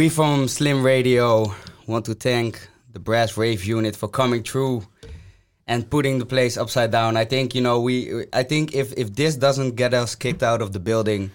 We 0.00 0.08
from 0.08 0.48
Slim 0.48 0.82
Radio 0.82 1.54
want 1.86 2.06
to 2.06 2.14
thank 2.14 2.66
the 2.90 2.98
Brass 2.98 3.36
Rave 3.36 3.62
unit 3.66 3.94
for 3.94 4.08
coming 4.08 4.42
through 4.42 4.86
and 5.66 5.90
putting 5.90 6.18
the 6.18 6.24
place 6.24 6.56
upside 6.56 6.90
down. 6.90 7.18
I 7.18 7.26
think 7.26 7.54
you 7.54 7.60
know 7.60 7.82
we. 7.82 8.24
I 8.32 8.42
think 8.44 8.74
if 8.74 8.94
if 8.96 9.14
this 9.14 9.36
doesn't 9.36 9.76
get 9.76 9.92
us 9.92 10.14
kicked 10.14 10.42
out 10.42 10.62
of 10.62 10.72
the 10.72 10.80
building, 10.80 11.32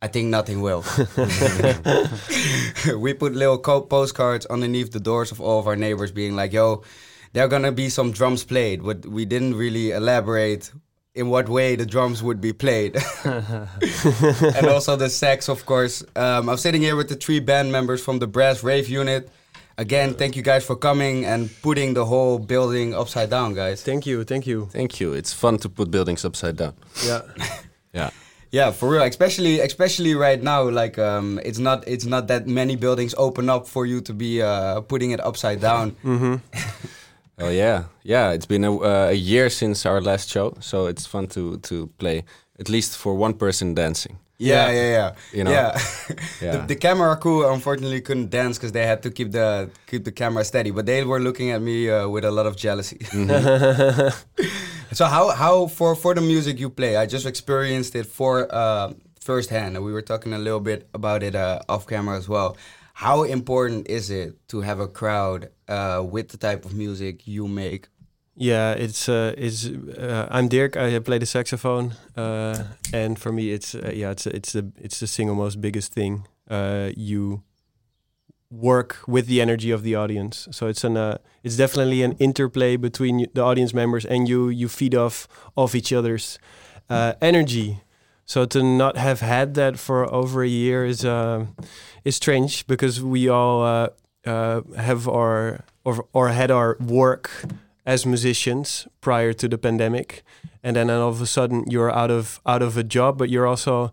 I 0.00 0.06
think 0.06 0.28
nothing 0.28 0.60
will. 0.60 0.84
we 2.96 3.14
put 3.14 3.34
little 3.34 3.58
postcards 3.58 4.46
underneath 4.46 4.92
the 4.92 5.00
doors 5.00 5.32
of 5.32 5.40
all 5.40 5.58
of 5.58 5.66
our 5.66 5.74
neighbors, 5.74 6.12
being 6.12 6.36
like, 6.36 6.52
"Yo, 6.52 6.84
there 7.32 7.44
are 7.44 7.48
gonna 7.48 7.72
be 7.72 7.88
some 7.88 8.12
drums 8.12 8.44
played," 8.44 8.84
but 8.84 9.04
we 9.06 9.24
didn't 9.24 9.56
really 9.56 9.90
elaborate 9.90 10.70
in 11.14 11.28
what 11.28 11.48
way 11.48 11.76
the 11.76 11.86
drums 11.86 12.22
would 12.22 12.40
be 12.40 12.52
played, 12.52 12.96
and 13.24 14.66
also 14.66 14.96
the 14.96 15.08
sax, 15.08 15.48
of 15.48 15.64
course. 15.64 16.02
Um, 16.16 16.48
I'm 16.48 16.56
sitting 16.56 16.82
here 16.82 16.96
with 16.96 17.08
the 17.08 17.14
three 17.14 17.40
band 17.40 17.70
members 17.70 18.02
from 18.02 18.18
the 18.18 18.26
Brass 18.26 18.62
Rave 18.64 18.88
unit. 18.88 19.30
Again, 19.76 20.14
thank 20.14 20.36
you 20.36 20.42
guys 20.42 20.64
for 20.64 20.76
coming 20.76 21.24
and 21.24 21.50
putting 21.62 21.94
the 21.94 22.04
whole 22.04 22.38
building 22.38 22.94
upside 22.94 23.30
down, 23.30 23.54
guys. 23.54 23.82
Thank 23.82 24.06
you, 24.06 24.24
thank 24.24 24.46
you. 24.46 24.66
Thank 24.70 25.00
you. 25.00 25.12
It's 25.14 25.32
fun 25.32 25.58
to 25.58 25.68
put 25.68 25.90
buildings 25.90 26.24
upside 26.24 26.56
down. 26.56 26.74
Yeah. 27.04 27.22
Yeah. 27.94 28.10
Yeah, 28.50 28.72
for 28.72 28.88
real. 28.88 29.02
Especially, 29.02 29.60
especially 29.60 30.16
right 30.16 30.42
now, 30.42 30.68
like 30.68 30.98
um, 30.98 31.38
it's 31.44 31.60
not 31.60 31.86
it's 31.86 32.04
not 32.04 32.26
that 32.26 32.48
many 32.48 32.74
buildings 32.74 33.14
open 33.16 33.48
up 33.48 33.68
for 33.68 33.86
you 33.86 34.00
to 34.00 34.12
be 34.12 34.42
uh, 34.42 34.80
putting 34.80 35.12
it 35.12 35.20
upside 35.20 35.60
down. 35.60 35.94
Oh 37.38 37.50
yeah, 37.50 37.84
yeah. 38.02 38.30
It's 38.32 38.46
been 38.46 38.64
a, 38.64 38.76
uh, 38.76 39.08
a 39.10 39.14
year 39.14 39.50
since 39.50 39.86
our 39.86 40.00
last 40.00 40.30
show, 40.30 40.56
so 40.60 40.86
it's 40.86 41.06
fun 41.06 41.26
to 41.28 41.58
to 41.58 41.88
play 41.98 42.24
at 42.60 42.68
least 42.68 42.96
for 42.96 43.14
one 43.14 43.34
person 43.34 43.74
dancing. 43.74 44.18
Yeah, 44.38 44.70
yeah, 44.70 44.90
yeah. 44.90 45.14
You 45.32 45.44
know? 45.44 45.50
yeah. 45.50 45.78
Yeah. 46.40 46.56
the, 46.56 46.66
the 46.66 46.76
camera 46.76 47.16
crew 47.16 47.48
unfortunately 47.50 48.00
couldn't 48.00 48.30
dance 48.30 48.58
because 48.58 48.72
they 48.72 48.86
had 48.86 49.02
to 49.02 49.10
keep 49.10 49.32
the 49.32 49.70
keep 49.86 50.04
the 50.04 50.12
camera 50.12 50.44
steady. 50.44 50.70
But 50.70 50.86
they 50.86 51.04
were 51.04 51.20
looking 51.20 51.50
at 51.50 51.62
me 51.62 51.88
uh, 51.88 52.08
with 52.08 52.24
a 52.24 52.30
lot 52.30 52.46
of 52.46 52.56
jealousy. 52.56 52.98
so 54.92 55.06
how 55.06 55.30
how 55.30 55.66
for 55.68 55.94
for 55.94 56.14
the 56.14 56.20
music 56.20 56.58
you 56.58 56.70
play? 56.70 56.96
I 56.96 57.06
just 57.06 57.26
experienced 57.26 57.94
it 57.94 58.06
for 58.06 58.52
uh, 58.54 58.92
firsthand, 59.20 59.76
and 59.76 59.84
we 59.84 59.92
were 59.92 60.02
talking 60.02 60.32
a 60.32 60.38
little 60.38 60.60
bit 60.60 60.88
about 60.92 61.22
it 61.22 61.34
uh, 61.34 61.60
off 61.68 61.86
camera 61.86 62.16
as 62.16 62.28
well. 62.28 62.56
How 62.94 63.24
important 63.24 63.88
is 63.88 64.08
it 64.08 64.36
to 64.48 64.60
have 64.60 64.78
a 64.78 64.86
crowd 64.86 65.50
uh, 65.68 66.04
with 66.08 66.28
the 66.28 66.36
type 66.36 66.64
of 66.64 66.74
music 66.74 67.26
you 67.26 67.48
make? 67.48 67.88
Yeah, 68.36 68.72
it's 68.72 69.08
uh, 69.08 69.34
it's. 69.36 69.66
Uh, 69.66 70.28
I'm 70.30 70.48
Dirk. 70.48 70.76
I 70.76 70.98
play 71.00 71.18
the 71.18 71.26
saxophone, 71.26 71.94
uh, 72.16 72.64
and 72.92 73.18
for 73.18 73.32
me, 73.32 73.50
it's 73.50 73.74
uh, 73.74 73.92
yeah, 73.94 74.10
it's 74.10 74.26
it's 74.26 74.52
the 74.52 74.72
it's 74.80 75.00
the 75.00 75.06
single 75.06 75.36
most 75.36 75.60
biggest 75.60 75.92
thing. 75.92 76.26
Uh, 76.48 76.90
you 76.96 77.42
work 78.50 78.98
with 79.06 79.26
the 79.26 79.40
energy 79.40 79.72
of 79.72 79.82
the 79.82 79.94
audience, 79.96 80.48
so 80.52 80.68
it's 80.68 80.84
an 80.84 80.96
uh, 80.96 81.18
it's 81.42 81.56
definitely 81.56 82.02
an 82.02 82.12
interplay 82.18 82.76
between 82.76 83.26
the 83.34 83.42
audience 83.42 83.74
members 83.74 84.04
and 84.04 84.28
you. 84.28 84.48
You 84.48 84.68
feed 84.68 84.94
off 84.94 85.28
of 85.56 85.74
each 85.74 85.92
other's 85.92 86.38
uh, 86.90 87.14
energy. 87.20 87.80
So 88.26 88.46
to 88.46 88.62
not 88.62 88.96
have 88.96 89.20
had 89.20 89.54
that 89.54 89.78
for 89.78 90.04
over 90.12 90.42
a 90.42 90.48
year 90.48 90.84
is 90.86 91.04
uh, 91.04 91.46
is 92.04 92.16
strange 92.16 92.66
because 92.66 93.02
we 93.02 93.28
all 93.28 93.62
uh, 93.62 93.88
uh, 94.26 94.60
have 94.76 95.06
our 95.08 95.64
or, 95.84 96.06
or 96.12 96.28
had 96.28 96.50
our 96.50 96.76
work 96.80 97.30
as 97.86 98.06
musicians 98.06 98.88
prior 99.00 99.34
to 99.34 99.46
the 99.48 99.58
pandemic, 99.58 100.22
and 100.62 100.74
then 100.76 100.88
all 100.90 101.08
of 101.10 101.20
a 101.20 101.26
sudden 101.26 101.64
you're 101.70 101.92
out 101.92 102.10
of 102.10 102.40
out 102.46 102.62
of 102.62 102.76
a 102.78 102.82
job, 102.82 103.18
but 103.18 103.28
you're 103.28 103.46
also, 103.46 103.92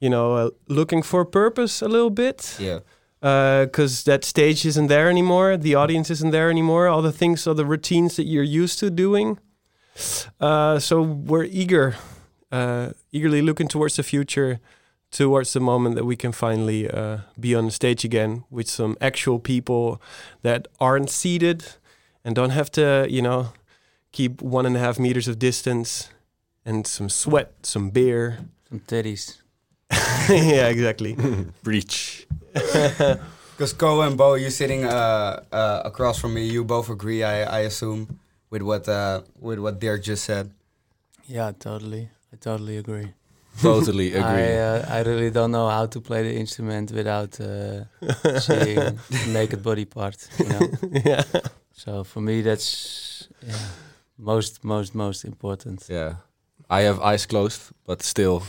you 0.00 0.08
know, 0.08 0.34
uh, 0.36 0.50
looking 0.68 1.02
for 1.02 1.24
purpose 1.24 1.82
a 1.82 1.88
little 1.88 2.10
bit 2.10 2.56
Yeah. 2.60 2.78
because 3.64 4.04
that 4.04 4.24
stage 4.24 4.64
isn't 4.64 4.86
there 4.88 5.08
anymore. 5.10 5.56
The 5.56 5.74
audience 5.74 6.12
isn't 6.12 6.30
there 6.30 6.48
anymore. 6.50 6.86
All 6.86 7.02
the 7.02 7.12
things, 7.12 7.46
all 7.46 7.54
the 7.56 7.64
routines 7.66 8.14
that 8.16 8.26
you're 8.26 8.62
used 8.62 8.78
to 8.78 8.90
doing. 8.90 9.38
Uh, 10.40 10.78
so 10.78 11.02
we're 11.02 11.44
eager, 11.50 11.94
uh, 12.54 12.92
eagerly 13.10 13.42
looking 13.42 13.68
towards 13.68 13.96
the 13.96 14.02
future, 14.02 14.60
towards 15.10 15.52
the 15.52 15.60
moment 15.60 15.96
that 15.96 16.04
we 16.04 16.16
can 16.16 16.32
finally 16.32 16.88
uh, 16.88 17.18
be 17.38 17.54
on 17.54 17.64
the 17.66 17.70
stage 17.70 18.04
again 18.04 18.44
with 18.50 18.68
some 18.68 18.96
actual 19.00 19.38
people 19.38 20.00
that 20.42 20.68
aren't 20.78 21.10
seated 21.10 21.64
and 22.24 22.34
don't 22.34 22.50
have 22.50 22.70
to, 22.70 23.06
you 23.10 23.22
know, 23.22 23.52
keep 24.12 24.40
one 24.40 24.66
and 24.66 24.76
a 24.76 24.78
half 24.78 24.98
meters 24.98 25.28
of 25.28 25.38
distance 25.38 26.10
and 26.64 26.86
some 26.86 27.08
sweat, 27.08 27.52
some 27.62 27.90
beer. 27.90 28.38
Some 28.68 28.80
titties. 28.80 29.38
yeah, 30.28 30.68
exactly. 30.68 31.16
Breach. 31.62 32.26
Because 33.54 33.72
Ko 33.72 34.00
and 34.00 34.18
Bo, 34.18 34.34
you 34.34 34.50
sitting 34.50 34.84
uh, 34.84 35.40
uh, 35.52 35.82
across 35.84 36.18
from 36.18 36.34
me, 36.34 36.42
you 36.44 36.64
both 36.64 36.90
agree, 36.90 37.22
I, 37.22 37.44
I 37.44 37.60
assume, 37.60 38.18
with 38.50 38.62
what 38.62 38.88
uh, 38.88 39.22
with 39.38 39.60
what 39.60 39.78
Dirk 39.78 40.02
just 40.02 40.24
said. 40.24 40.50
Yeah, 41.28 41.52
totally. 41.56 42.10
I 42.34 42.36
totally 42.36 42.78
agree. 42.78 43.12
Totally 43.62 44.08
agree. 44.20 44.22
I 44.22 44.58
uh, 44.58 44.86
I 44.88 45.02
really 45.02 45.30
don't 45.30 45.50
know 45.52 45.68
how 45.68 45.86
to 45.86 46.00
play 46.00 46.22
the 46.22 46.34
instrument 46.34 46.90
without 46.90 47.40
uh, 47.40 47.84
seeing 48.40 48.98
naked 49.32 49.62
body 49.62 49.84
part. 49.84 50.16
You 50.38 50.48
know. 50.48 50.68
yeah. 51.04 51.22
So 51.72 52.02
for 52.04 52.20
me, 52.20 52.42
that's 52.42 53.28
yeah, 53.46 53.54
most 54.18 54.64
most 54.64 54.94
most 54.94 55.24
important. 55.24 55.86
yeah. 55.88 56.14
I 56.70 56.80
have 56.86 56.98
eyes 57.00 57.26
closed, 57.26 57.60
but 57.86 58.02
still, 58.02 58.42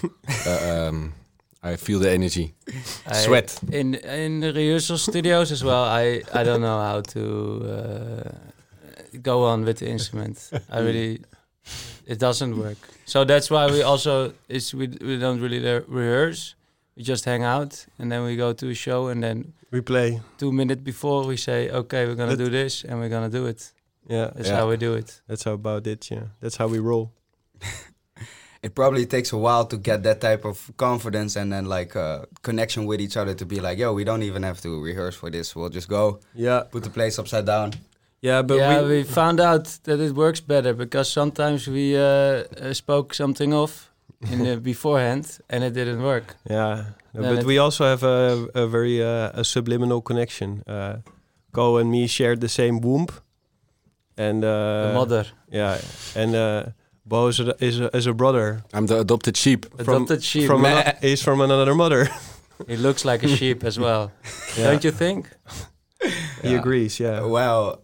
uh, 0.48 0.88
um, 0.90 1.14
I 1.62 1.76
feel 1.76 2.00
the 2.00 2.12
energy. 2.12 2.54
I- 3.06 3.24
Sweat. 3.26 3.60
in 3.72 3.96
in 3.96 4.40
the 4.40 4.52
rehearsal 4.54 4.98
studios 4.98 5.52
as 5.52 5.64
well. 5.64 5.84
I 5.84 6.24
I 6.34 6.44
don't 6.44 6.62
know 6.62 6.80
how 6.82 7.02
to 7.02 7.20
uh, 7.64 8.32
go 9.22 9.44
on 9.44 9.66
with 9.66 9.78
the 9.78 9.88
instrument. 9.88 10.50
I 10.72 10.80
really 10.80 11.20
it 12.08 12.20
doesn't 12.20 12.58
work. 12.58 12.78
So 13.06 13.24
that's 13.26 13.50
why 13.50 13.66
we 13.72 13.82
also 13.84 14.34
is 14.48 14.74
we 14.74 14.88
we 14.88 15.18
don't 15.20 15.40
really 15.42 15.60
re- 15.60 15.84
rehearse. 15.88 16.56
We 16.98 17.04
just 17.04 17.26
hang 17.26 17.44
out 17.44 17.86
and 18.00 18.12
then 18.12 18.24
we 18.24 18.36
go 18.36 18.54
to 18.54 18.70
a 18.70 18.74
show 18.74 19.08
and 19.10 19.22
then 19.22 19.54
We 19.72 19.82
play. 19.82 20.22
two 20.38 20.52
minutes 20.52 20.82
before 20.82 21.26
we 21.28 21.36
say 21.38 21.70
okay 21.70 22.06
we're 22.08 22.16
gonna 22.16 22.38
But- 22.38 22.46
do 22.46 22.50
this 22.50 22.84
and 22.86 23.00
we're 23.00 23.10
gonna 23.10 23.30
do 23.30 23.46
it. 23.48 23.74
Yeah. 24.08 24.32
That's 24.36 24.50
Yeah. 24.50 24.58
how 24.58 24.70
we 24.70 24.78
do 24.78 24.94
it. 24.96 25.22
That's 25.28 25.44
how 25.44 25.54
about 25.54 25.88
it. 25.88 26.10
Yeah, 26.12 26.28
that's 26.42 26.58
how 26.58 26.68
we 26.70 26.80
roll. 26.80 27.12
It 28.64 28.74
probably 28.74 29.06
takes 29.06 29.32
a 29.32 29.38
while 29.38 29.66
to 29.68 29.78
get 29.78 30.02
that 30.04 30.20
type 30.22 30.44
of 30.44 30.72
confidence 30.76 31.36
and 31.36 31.52
then 31.54 31.66
like 31.66 31.96
uh, 31.96 32.26
connection 32.42 32.86
with 32.88 33.00
each 33.00 33.16
other 33.16 33.36
to 33.36 33.46
be 33.46 33.60
like, 33.60 33.78
yo, 33.78 33.94
we 33.94 34.04
don't 34.04 34.24
even 34.24 34.42
have 34.42 34.60
to 34.62 34.82
rehearse 34.84 35.16
for 35.16 35.30
this. 35.30 35.56
We'll 35.56 35.70
just 35.70 35.88
go 35.88 36.20
Yeah, 36.34 36.64
put 36.72 36.84
the 36.84 36.90
place 36.90 37.20
upside 37.20 37.46
down. 37.46 37.74
Yeah, 38.22 38.42
but 38.42 38.58
yeah, 38.58 38.82
we, 38.82 38.88
we, 38.88 39.04
found 39.04 39.40
out 39.40 39.66
that 39.84 40.00
it 40.00 40.14
works 40.16 40.40
better 40.42 40.74
because 40.74 41.12
sometimes 41.12 41.68
we 41.68 41.96
uh, 41.96 42.02
uh, 42.02 42.74
spoke 42.74 43.14
something 43.14 43.54
off 43.54 43.92
in 44.32 44.44
the 44.44 44.58
beforehand 44.72 45.40
and 45.50 45.64
it 45.64 45.74
didn't 45.74 46.02
work. 46.02 46.36
yeah, 46.50 46.84
no, 47.14 47.22
Then 47.22 47.36
but 47.36 47.46
we 47.46 47.58
also 47.60 47.84
have 47.86 48.04
a, 48.04 48.48
a 48.56 48.68
very 48.68 49.02
uh, 49.04 49.32
a 49.40 49.44
subliminal 49.44 50.02
connection. 50.02 50.64
Uh, 50.68 50.98
Ko 51.52 51.78
and 51.78 51.90
me 51.90 52.08
shared 52.08 52.42
the 52.42 52.50
same 52.50 52.82
womb, 52.82 53.08
and 54.18 54.44
uh, 54.44 54.88
the 54.88 54.94
mother 54.94 55.26
Yeah, 55.50 55.80
and 56.16 56.36
uh, 56.36 56.64
Bo 57.06 57.28
is 57.28 57.40
a, 57.40 57.56
is 57.64 57.80
a, 57.80 57.96
is 57.96 58.08
a 58.08 58.14
brother 58.14 58.64
I'm 58.74 58.88
the 58.88 59.00
adopted 59.00 59.38
sheep. 59.38 59.66
adopted 59.80 60.24
sheep. 60.24 60.48
from 60.48 60.66
ano- 60.66 60.98
he's 61.02 61.22
from 61.24 61.42
another 61.42 61.74
mother. 61.76 62.10
He 62.68 62.78
looks 62.78 63.04
like 63.06 63.24
a 63.24 63.28
sheep 63.28 63.64
as 63.64 63.78
well. 63.78 64.12
Yeah. 64.58 64.72
Don't 64.72 64.84
you 64.84 64.92
think? 64.92 65.30
He 66.42 66.50
Yeah. 66.52 66.60
agrees. 66.60 67.00
Yeah. 67.00 67.26
Well, 67.26 67.82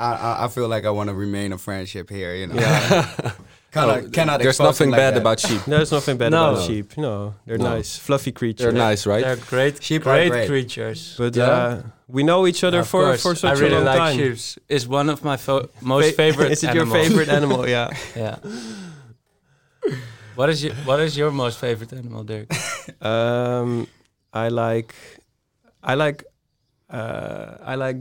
I, 0.00 0.12
I, 0.14 0.44
I 0.44 0.48
feel 0.48 0.68
like 0.68 0.84
I 0.86 0.90
want 0.90 1.08
to 1.10 1.14
remain 1.14 1.52
a 1.52 1.58
friendship 1.58 2.08
here, 2.10 2.34
you 2.34 2.46
know. 2.48 2.54
Yeah. 2.54 3.32
cannot, 3.72 3.98
Oh, 4.04 4.08
cannot 4.10 4.40
There's 4.40 4.58
nothing 4.58 4.90
like 4.90 4.98
bad 4.98 5.14
that. 5.14 5.20
about 5.20 5.38
sheep. 5.40 5.60
There's 5.66 5.92
nothing 5.92 6.16
bad 6.16 6.30
No. 6.32 6.52
about 6.54 6.66
sheep. 6.66 6.96
No, 6.96 7.34
they're 7.46 7.58
No. 7.58 7.74
nice, 7.76 7.98
fluffy 7.98 8.32
creatures. 8.32 8.64
They're 8.64 8.72
nice, 8.88 9.06
right? 9.06 9.22
They're 9.22 9.36
great, 9.36 9.82
Sheep 9.82 10.02
great, 10.02 10.30
great. 10.30 10.48
creatures. 10.48 11.14
But 11.18 11.36
Yeah. 11.36 11.44
uh, 11.50 11.82
we 12.08 12.22
know 12.24 12.46
each 12.46 12.64
other 12.64 12.80
Of 12.80 12.88
for, 12.88 13.04
course, 13.04 13.22
for 13.22 13.34
such 13.36 13.58
I 13.58 13.60
really 13.60 13.74
a 13.76 13.84
long 13.84 13.84
like 13.86 13.98
time. 13.98 14.16
sheep. 14.36 14.62
It's 14.68 14.86
one 14.86 15.08
of 15.10 15.22
my 15.22 15.36
fo- 15.36 15.68
most 15.82 16.06
Fa- 16.10 16.16
favorite. 16.22 16.50
Is 16.52 16.64
it 16.64 16.74
your 16.74 16.86
favorite 16.86 17.28
animal? 17.28 17.68
Yeah. 17.68 17.90
Yeah. 18.16 18.36
what 20.34 20.48
is 20.48 20.64
your 20.64 20.74
What 20.84 21.00
is 21.00 21.16
your 21.16 21.30
most 21.30 21.58
favorite 21.58 21.92
animal, 21.92 22.24
Dirk? 22.24 22.48
Um, 23.00 23.86
I 24.32 24.48
like, 24.48 24.94
I 25.82 25.94
like, 25.94 26.24
uh, 26.88 27.56
I 27.62 27.74
like 27.76 27.98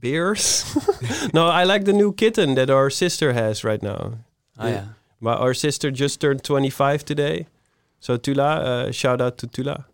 bears. 0.00 0.64
no, 1.34 1.46
I 1.48 1.64
like 1.64 1.84
the 1.84 1.92
new 1.92 2.12
kitten 2.12 2.54
that 2.54 2.70
our 2.70 2.90
sister 2.90 3.32
has 3.32 3.64
right 3.64 3.82
now. 3.82 4.18
Oh 4.58 4.66
Yeah. 4.66 4.74
yeah. 4.74 4.84
My, 5.20 5.34
our 5.34 5.54
sister 5.54 5.90
just 5.92 6.20
turned 6.20 6.42
25 6.42 7.04
today. 7.04 7.46
So 8.00 8.16
Tula, 8.16 8.56
uh, 8.56 8.90
shout 8.92 9.20
out 9.20 9.38
to 9.38 9.46
Tula. 9.46 9.86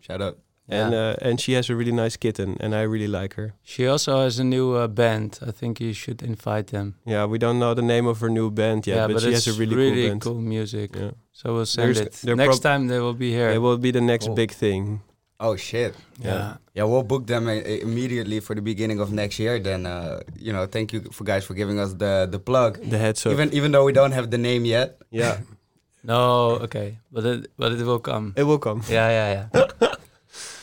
Shout 0.00 0.22
out. 0.22 0.38
And 0.68 0.92
Yeah. 0.92 0.98
uh, 1.10 1.28
and 1.30 1.40
she 1.40 1.54
has 1.54 1.70
a 1.70 1.74
really 1.76 1.92
nice 1.92 2.16
kitten, 2.16 2.56
and 2.60 2.74
I 2.74 2.82
really 2.82 3.06
like 3.08 3.34
her. 3.34 3.52
She 3.62 3.86
also 3.88 4.22
has 4.22 4.38
a 4.40 4.44
new 4.44 4.74
uh, 4.74 4.88
band. 4.88 5.38
I 5.46 5.52
think 5.52 5.80
you 5.80 5.92
should 5.92 6.22
invite 6.22 6.66
them. 6.68 6.94
Yeah, 7.04 7.24
we 7.30 7.38
don't 7.38 7.58
know 7.58 7.74
the 7.74 7.82
name 7.82 8.06
of 8.08 8.18
her 8.20 8.28
new 8.28 8.50
band 8.50 8.86
yet, 8.86 8.96
yeah, 8.96 9.06
but, 9.06 9.12
but, 9.14 9.22
she 9.22 9.28
it's 9.32 9.44
has 9.46 9.56
a 9.56 9.60
really, 9.60 9.76
really 9.76 10.02
cool 10.02 10.08
band. 10.10 10.20
cool 10.22 10.40
music. 10.40 10.90
Yeah. 10.96 11.10
So 11.32 11.54
we'll 11.54 11.66
send 11.66 11.94
There's- 11.94 12.06
it 12.06 12.26
they're 12.26 12.36
next 12.36 12.60
prob- 12.60 12.62
time. 12.62 12.88
They 12.88 12.98
will 13.00 13.14
be 13.14 13.30
here. 13.30 13.50
It 13.50 13.58
will 13.60 13.78
be 13.78 13.92
the 13.92 14.00
next 14.00 14.26
Cool. 14.26 14.34
big 14.34 14.50
thing. 14.52 15.02
Oh 15.38 15.56
shit. 15.56 15.94
Yeah. 16.18 16.56
Yeah, 16.74 16.84
we'll 16.84 17.02
book 17.02 17.26
them 17.26 17.46
uh, 17.48 17.52
immediately 17.52 18.40
for 18.40 18.54
the 18.54 18.62
beginning 18.62 19.00
of 19.00 19.12
next 19.12 19.38
year. 19.38 19.58
Then, 19.58 19.84
uh, 19.86 20.20
you 20.38 20.52
know, 20.52 20.66
thank 20.66 20.92
you 20.92 21.00
for 21.12 21.24
guys 21.24 21.44
for 21.44 21.54
giving 21.54 21.78
us 21.78 21.92
the 21.94 22.26
the 22.30 22.38
plug. 22.38 22.78
The 22.90 22.98
heads 22.98 23.26
up. 23.26 23.32
Even 23.32 23.52
even 23.52 23.72
though 23.72 23.84
we 23.84 23.92
don't 23.92 24.12
have 24.12 24.30
the 24.30 24.38
name 24.38 24.64
yet. 24.64 24.98
yeah, 25.10 25.38
No, 26.02 26.50
okay, 26.66 26.98
but 27.12 27.24
it 27.24 27.50
but 27.58 27.72
it 27.72 27.84
will 27.84 27.98
come. 28.00 28.32
it 28.36 28.44
will 28.44 28.58
come. 28.58 28.82
Yeah, 28.88 29.08
yeah, 29.10 29.28
yeah. 29.36 29.66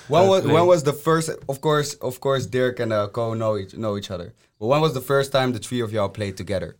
When 0.09 0.27
was 0.27 0.43
when 0.43 0.65
was 0.67 0.83
the 0.83 0.91
first? 0.93 1.29
Of 1.47 1.62
course, 1.62 1.93
of 2.01 2.19
course, 2.19 2.45
Dirk 2.45 2.79
and 2.79 2.91
uh, 2.91 3.07
Ko 3.07 3.33
know 3.36 3.57
each 3.57 3.73
know 3.77 3.95
each 3.97 4.12
other. 4.12 4.33
But 4.59 4.67
when 4.67 4.81
was 4.81 4.93
the 4.93 5.01
first 5.01 5.31
time 5.31 5.53
the 5.53 5.59
three 5.59 5.81
of 5.81 5.91
y'all 5.93 6.09
played 6.09 6.36
together? 6.36 6.75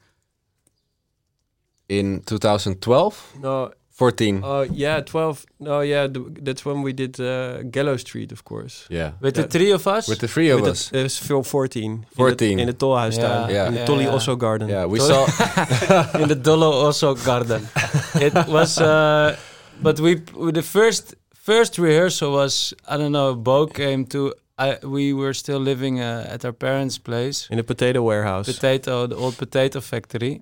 In 1.90 2.22
2012, 2.26 3.34
No, 3.40 3.72
14. 3.94 4.44
uh, 4.44 4.66
yeah, 4.72 5.02
twelve. 5.02 5.46
No, 5.60 5.82
yeah, 5.82 6.08
th- 6.08 6.26
that's 6.42 6.66
when 6.66 6.82
we 6.82 6.94
did 6.94 7.20
uh, 7.20 7.62
Gallow 7.70 7.98
Street, 7.98 8.32
of 8.32 8.44
course. 8.44 8.86
yeah. 8.90 9.12
With 9.22 9.36
the 9.36 9.42
Yeah. 9.42 9.48
three 9.50 9.72
of 9.74 9.86
us. 9.88 10.08
With 10.08 10.20
the 10.20 10.28
three 10.28 10.50
of 10.52 10.62
With 10.62 10.72
us. 10.72 10.90
The, 10.90 11.00
it 11.00 11.04
was 11.04 11.18
film 11.20 11.44
14. 11.44 11.84
in 11.84 12.02
the- 12.02 12.16
14. 12.16 12.60
In 12.60 12.68
the 12.68 12.74
Tolhuistuin. 12.74 13.20
Yeah. 13.20 13.50
Yeah. 13.50 13.68
In 13.68 13.74
the 13.74 13.80
Yeah, 13.80 13.86
Tolly 13.86 14.06
yeah. 14.06 14.16
Osso 14.16 14.36
Garden. 14.36 14.70
Yeah, 14.70 14.86
we 14.88 15.00
Sorry? 15.00 15.32
saw. 15.32 16.18
in 16.22 16.28
the 16.28 16.36
Dolo 16.36 16.72
also 16.72 17.14
garden. 17.16 17.68
it 18.16 18.34
was, 18.48 18.78
uh, 18.80 19.36
but 19.82 20.00
we 20.00 20.16
the 20.54 20.64
first 20.64 21.16
first 21.36 21.78
rehearsal 21.78 22.32
was 22.32 22.74
I 22.88 22.98
don't 22.98 23.12
know. 23.12 23.36
Bo 23.36 23.68
came 23.68 24.06
to. 24.06 24.34
I 24.58 24.78
we 24.84 25.14
were 25.14 25.34
still 25.34 25.60
living 25.60 26.00
uh, 26.00 26.34
at 26.34 26.44
our 26.46 26.54
parents' 26.54 27.00
place, 27.00 27.48
In 27.52 27.58
the 27.58 27.64
potato 27.64 28.02
warehouse. 28.02 28.46
potato 28.54 29.08
the 29.08 29.16
old 29.16 29.36
potato 29.38 29.82
factory, 29.82 30.42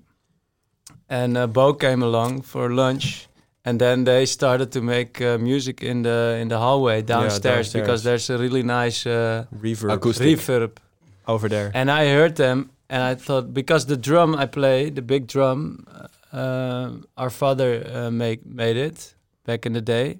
and 1.08 1.36
uh, 1.36 1.46
Bo 1.46 1.74
came 1.74 2.02
along 2.04 2.42
for 2.42 2.68
lunch. 2.70 3.28
And 3.64 3.78
then 3.78 4.04
they 4.04 4.26
started 4.26 4.70
to 4.72 4.80
make 4.80 5.20
uh, 5.20 5.38
music 5.38 5.82
in 5.82 6.02
the 6.02 6.36
in 6.40 6.48
the 6.48 6.56
hallway 6.58 7.02
downstairs, 7.02 7.42
downstairs. 7.42 7.72
because 7.72 8.02
there's 8.02 8.30
a 8.30 8.36
really 8.38 8.62
nice 8.62 9.06
uh, 9.06 9.44
Reverb 9.62 9.92
Acoustic. 9.92 10.26
reverb 10.38 10.70
over 11.26 11.48
there. 11.48 11.70
and 11.74 11.88
I 11.88 12.06
heard 12.08 12.34
them, 12.34 12.70
and 12.88 13.02
I 13.02 13.14
thought 13.14 13.52
because 13.52 13.86
the 13.86 13.96
drum 13.96 14.34
I 14.34 14.46
play, 14.46 14.90
the 14.90 15.02
big 15.02 15.26
drum, 15.28 15.86
uh, 16.32 16.90
our 17.16 17.30
father 17.30 17.84
uh, 17.94 18.10
make 18.10 18.40
made 18.44 18.76
it 18.76 19.14
back 19.44 19.64
in 19.66 19.72
the 19.74 19.80
day, 19.80 20.18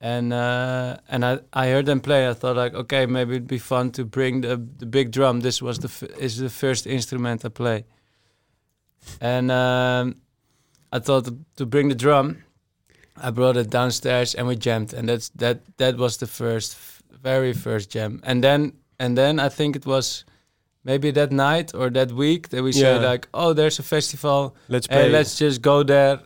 and 0.00 0.32
uh, 0.32 0.96
and 1.08 1.24
I, 1.24 1.38
I 1.54 1.68
heard 1.68 1.86
them 1.86 2.00
play. 2.00 2.28
I 2.28 2.34
thought 2.34 2.56
like, 2.56 2.74
okay, 2.74 3.06
maybe 3.06 3.32
it'd 3.36 3.48
be 3.48 3.58
fun 3.58 3.90
to 3.92 4.04
bring 4.04 4.42
the 4.42 4.56
the 4.78 4.86
big 4.86 5.10
drum. 5.10 5.40
This 5.40 5.62
was 5.62 5.78
the 5.78 5.88
f- 5.88 6.20
is 6.20 6.36
the 6.36 6.50
first 6.50 6.86
instrument 6.86 7.44
I 7.44 7.48
play, 7.48 7.84
and 9.20 9.50
um, 9.50 10.16
I 10.92 10.98
thought 11.00 11.28
to, 11.56 11.66
bring 11.66 11.88
the 11.88 11.94
drum. 11.94 12.36
I 13.16 13.30
brought 13.30 13.56
it 13.56 13.70
downstairs 13.70 14.34
and 14.34 14.46
we 14.46 14.56
jammed, 14.56 14.94
and 14.94 15.08
that's 15.08 15.30
that 15.36 15.58
that 15.76 15.96
was 15.96 16.16
the 16.16 16.26
first, 16.26 16.76
very 17.22 17.52
first 17.54 17.90
jam, 17.94 18.20
and 18.24 18.42
then 18.42 18.72
and 18.98 19.16
then 19.16 19.38
I 19.40 19.48
think 19.48 19.76
it 19.76 19.86
was 19.86 20.24
maybe 20.84 21.10
that 21.12 21.30
night 21.30 21.74
or 21.74 21.90
that 21.90 22.10
week 22.12 22.48
that 22.48 22.62
we 22.62 22.72
said 22.72 23.02
like, 23.02 23.28
oh, 23.32 23.52
there's 23.54 23.78
a 23.78 23.82
festival. 23.82 24.54
Let's 24.68 24.86
play. 24.86 25.02
Hey, 25.04 25.10
let's 25.10 25.38
just 25.38 25.60
go 25.62 25.82
there, 25.84 26.20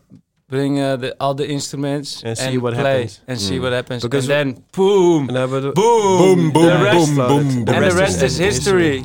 bring 0.48 0.79
uh, 0.81 0.96
the, 0.96 1.14
all 1.20 1.35
the 1.35 1.46
instruments 1.48 2.22
And 2.24 2.38
see 2.38 2.57
what 2.59 2.74
happens. 2.74 3.20
and 3.29 3.38
see 3.40 3.59
Mm. 3.59 3.62
what 3.62 3.72
happens. 3.72 4.02
Because 4.02 4.29
and 4.31 4.55
then 4.57 4.64
boom, 4.72 5.26
No, 5.26 5.46
but, 5.48 5.74
boom, 5.74 6.52
boom, 6.52 6.66
the 6.66 6.85
rest, 6.85 7.14
boom, 7.14 7.16
boom, 7.16 7.64
The 7.64 7.72
and 7.74 7.81
rest 7.83 7.94
the 7.96 8.00
rest 8.02 8.22
is 8.22 8.22
is 8.22 8.38
history. 8.38 9.05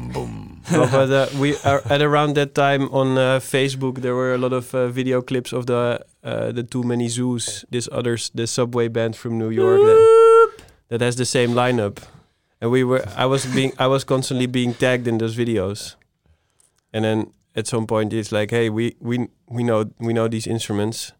no, 0.77 0.87
but 0.87 1.09
uh, 1.11 1.27
we 1.37 1.57
are 1.65 1.81
at 1.89 2.01
around 2.01 2.35
that 2.35 2.55
time 2.55 2.87
on 2.93 3.17
uh, 3.17 3.39
Facebook. 3.39 4.01
There 4.01 4.15
were 4.15 4.33
a 4.33 4.37
lot 4.37 4.53
of 4.53 4.73
uh, 4.73 4.87
video 4.87 5.21
clips 5.21 5.53
of 5.53 5.65
the 5.65 6.05
uh, 6.23 6.51
the 6.51 6.63
Too 6.63 6.83
Many 6.83 7.07
Zoos. 7.09 7.65
This 7.69 7.89
others, 7.91 8.31
the 8.33 8.47
subway 8.47 8.87
band 8.87 9.15
from 9.15 9.37
New 9.37 9.49
York 9.49 9.81
that, 9.81 10.51
that 10.89 11.01
has 11.01 11.15
the 11.15 11.25
same 11.25 11.51
lineup. 11.51 11.97
And 12.61 12.71
we 12.71 12.83
were, 12.83 13.03
I 13.17 13.25
was 13.25 13.45
being, 13.45 13.73
I 13.79 13.87
was 13.87 14.03
constantly 14.03 14.45
being 14.45 14.73
tagged 14.73 15.07
in 15.07 15.17
those 15.17 15.35
videos. 15.35 15.95
And 16.93 17.03
then 17.03 17.33
at 17.55 17.67
some 17.67 17.87
point, 17.87 18.13
it's 18.13 18.31
like, 18.31 18.51
hey, 18.51 18.69
we 18.69 18.95
we 18.99 19.27
we 19.47 19.63
know 19.63 19.91
we 19.99 20.13
know 20.13 20.27
these 20.27 20.47
instruments. 20.47 21.13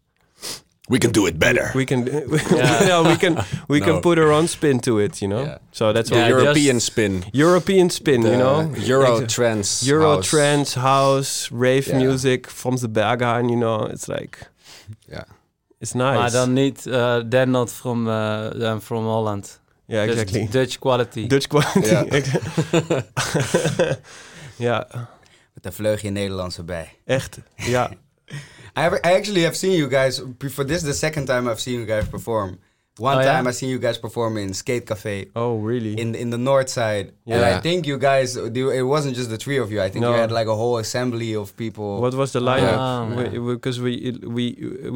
We 0.88 0.98
can 0.98 1.10
do 1.12 1.26
it 1.26 1.38
better. 1.38 1.70
We 1.74 1.84
can, 1.84 2.06
you 2.06 2.86
know, 2.88 3.02
we 3.04 3.16
can 3.16 3.36
we 3.68 3.78
No. 3.78 3.84
can 3.86 4.00
put 4.00 4.18
our 4.18 4.32
own 4.32 4.48
spin 4.48 4.80
to 4.80 4.98
it. 4.98 5.20
You 5.20 5.28
know. 5.28 5.42
Yeah. 5.44 5.58
So 5.70 5.92
that's 5.92 6.10
Yeah, 6.10 6.28
European 6.28 6.74
just- 6.76 6.86
spin. 6.86 7.24
European 7.32 7.90
spin. 7.90 8.20
The 8.22 8.28
you 8.30 8.36
know. 8.36 8.70
Euro 8.86 9.24
trance. 9.26 9.86
Euro 9.86 10.14
house. 10.14 10.28
trance, 10.28 10.80
house, 10.80 11.48
rave 11.54 11.86
Yeah. 11.86 11.98
music 12.02 12.50
from 12.50 12.76
the 12.76 12.88
Berghain, 12.88 13.48
you 13.48 13.56
know, 13.56 13.90
it's 13.92 14.06
like 14.06 14.38
Yeah. 15.08 15.24
it's 15.80 15.92
Maar 15.94 16.18
nice. 16.18 16.32
dan 16.32 16.52
niet, 16.52 16.86
uh, 16.86 17.22
they're 17.28 17.46
not 17.50 17.70
from, 17.72 18.06
uh, 18.06 18.50
they're 18.50 18.80
from 18.80 19.04
Holland. 19.04 19.60
yeah, 19.86 20.06
Just 20.06 20.18
exactly. 20.20 20.48
Dutch 20.50 20.78
quality. 20.78 21.26
Dutch 21.26 21.46
quality. 21.46 21.88
Ja. 21.88 22.04
ja, 24.56 24.86
Met 25.54 25.64
een 25.66 25.72
vleugje 25.72 26.10
Nederlandse 26.10 26.62
bij. 26.64 26.92
echt. 27.04 27.38
Ja. 27.56 27.90
I, 28.76 28.82
have, 28.82 28.94
I 29.04 29.12
actually 29.14 29.42
have 29.42 29.56
seen 29.56 29.72
you 29.72 29.88
guys 29.88 30.18
before. 30.20 30.64
This 30.64 30.78
is 30.78 30.84
the 30.84 30.94
second 30.94 31.26
time 31.26 31.48
I've 31.48 31.60
seen 31.60 31.80
you 31.80 31.86
guys 31.86 32.08
perform. 32.08 32.58
One 32.98 33.16
Oh, 33.18 33.22
time 33.22 33.44
yeah? 33.44 33.48
I 33.48 33.52
seen 33.52 33.70
you 33.70 33.78
guys 33.78 33.96
perform 33.96 34.36
in 34.36 34.52
Skate 34.52 34.84
Cafe 34.86 35.28
Oh, 35.34 35.56
really? 35.56 35.98
in 35.98 36.14
in 36.14 36.28
the 36.28 36.36
north 36.36 36.68
side, 36.68 37.12
Yeah. 37.24 37.34
and 37.36 37.40
Yeah. 37.42 37.56
I 37.56 37.60
think 37.60 37.86
you 37.86 37.96
guys. 37.96 38.36
It 38.36 38.82
wasn't 38.86 39.16
just 39.16 39.30
the 39.30 39.38
three 39.38 39.56
of 39.58 39.72
you. 39.72 39.80
I 39.80 39.88
think 39.88 40.02
No. 40.02 40.10
you 40.12 40.18
had 40.20 40.30
like 40.30 40.46
a 40.46 40.54
whole 40.54 40.76
assembly 40.76 41.34
of 41.34 41.56
people. 41.56 42.02
What 42.02 42.14
was 42.14 42.32
the 42.32 42.40
lineup? 42.40 43.46
Because 43.54 43.80
we, 43.80 44.18
we 44.36 44.44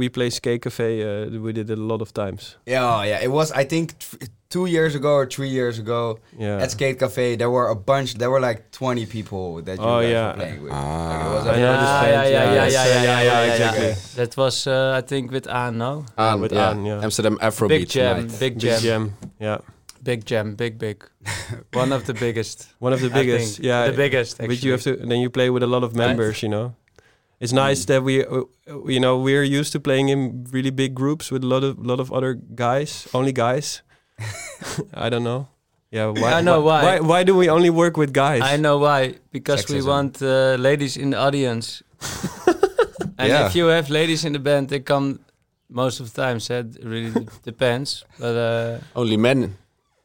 we 0.00 0.08
play 0.10 0.28
Skate 0.30 0.60
Cafe. 0.60 0.88
Uh, 1.02 1.40
we 1.40 1.52
did 1.54 1.70
it 1.70 1.78
a 1.78 1.82
lot 1.92 2.00
of 2.02 2.12
times. 2.12 2.56
Yeah, 2.66 3.02
yeah. 3.10 3.22
It 3.24 3.30
was 3.32 3.50
I 3.52 3.64
think 3.64 3.98
t- 3.98 4.28
two 4.48 4.66
years 4.66 4.94
ago 4.94 5.12
or 5.20 5.26
three 5.26 5.48
years 5.48 5.78
ago 5.78 6.18
Yeah. 6.38 6.62
at 6.62 6.70
Skate 6.70 6.98
Cafe. 6.98 7.36
There 7.36 7.50
were 7.50 7.68
a 7.68 7.74
bunch. 7.74 8.14
There 8.14 8.30
were 8.30 8.40
like 8.40 8.70
twenty 8.70 9.06
people 9.06 9.62
that 9.66 9.78
you 9.78 9.84
Oh, 9.84 10.00
guys 10.00 10.10
yeah. 10.12 10.26
were 10.26 10.34
playing 10.38 10.62
with. 10.62 10.72
Ah. 10.72 10.78
Like, 11.10 11.24
was 11.34 11.46
I 11.46 11.54
a- 11.54 11.56
know 11.56 11.72
yeah, 11.72 11.80
this 11.82 11.90
yeah, 11.90 12.06
yeah, 12.06 12.28
yeah, 12.28 12.54
yeah. 12.54 12.68
yeah, 12.68 13.02
yeah, 13.02 13.22
yeah, 13.22 13.52
exactly. 13.52 13.92
That 14.18 14.36
was, 14.36 14.66
uh, 14.66 14.94
I 14.98 15.02
think, 15.06 15.30
with 15.32 15.46
Aan, 15.48 15.78
no? 15.78 16.04
Aan, 16.16 16.40
with 16.40 16.52
yeah. 16.52 16.70
Aan, 16.70 16.84
yeah. 16.86 17.02
Amsterdam 17.04 17.38
Afrobeat 17.42 17.68
Big 17.68 17.88
jam, 17.88 18.16
night. 18.16 18.38
big 18.38 18.54
Big 18.54 18.58
jam, 18.58 18.80
jam. 18.80 19.02
Yeah. 19.40 19.58
big 20.02 20.24
jam, 20.24 20.54
big, 20.54 20.78
big. 20.78 21.02
One 21.74 21.90
of 21.92 22.04
the 22.06 22.14
biggest. 22.14 22.68
One 22.78 22.92
of 22.94 23.00
the 23.00 23.10
biggest. 23.10 23.58
Yeah. 23.58 23.90
the 23.90 23.96
biggest. 23.96 24.38
Actually. 24.40 24.48
But 24.56 24.62
you 24.64 24.70
have 24.72 24.82
to 24.82 24.94
then 24.96 25.18
you 25.20 25.30
play 25.30 25.50
with 25.50 25.62
a 25.62 25.66
lot 25.66 25.82
of 25.82 25.94
members, 25.94 26.42
you 26.42 26.48
know. 26.48 26.74
It's 27.40 27.52
nice 27.52 27.84
that 27.86 28.02
we, 28.02 28.24
uh, 28.24 28.44
you 28.86 29.00
know, 29.00 29.18
we're 29.18 29.42
used 29.44 29.72
to 29.72 29.80
playing 29.80 30.08
in 30.08 30.46
really 30.52 30.70
big 30.70 30.94
groups 30.94 31.30
with 31.30 31.42
a 31.44 31.46
lot 31.46 31.64
of 31.64 31.76
lot 31.84 32.00
of 32.00 32.08
other 32.12 32.32
guys, 32.54 33.08
only 33.12 33.32
guys. 33.32 33.82
I 34.94 35.08
don't 35.08 35.22
know. 35.24 35.48
Yeah, 35.90 36.06
why? 36.08 36.32
I 36.32 36.40
know 36.42 36.60
why. 36.60 36.82
Why, 36.82 37.00
why 37.00 37.24
do 37.24 37.34
we 37.36 37.48
only 37.48 37.70
work 37.70 37.96
with 37.96 38.12
guys? 38.12 38.42
I 38.42 38.56
know 38.56 38.78
why. 38.78 39.14
Because 39.30 39.68
we 39.68 39.82
want 39.82 40.20
uh, 40.20 40.56
ladies 40.58 40.96
in 40.96 41.10
the 41.10 41.16
audience. 41.18 41.82
and 43.18 43.28
Yeah. 43.28 43.46
if 43.46 43.54
you 43.54 43.66
have 43.66 43.88
ladies 43.88 44.24
in 44.24 44.32
the 44.32 44.38
band, 44.38 44.68
they 44.68 44.80
come 44.80 45.20
most 45.68 46.00
of 46.00 46.12
the 46.12 46.22
time. 46.22 46.40
So 46.40 46.58
it 46.60 46.76
really 46.82 47.26
depends. 47.44 48.04
But 48.18 48.36
uh, 48.36 48.78
Only 48.94 49.16
men. 49.16 49.56